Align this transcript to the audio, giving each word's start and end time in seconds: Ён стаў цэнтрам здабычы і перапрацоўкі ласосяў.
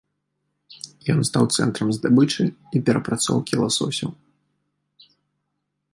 Ён 1.13 1.19
стаў 1.29 1.45
цэнтрам 1.59 1.91
здабычы 1.97 2.43
і 2.79 2.83
перапрацоўкі 2.89 3.53
ласосяў. 3.63 4.15